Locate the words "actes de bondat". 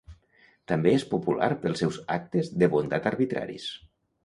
2.17-3.09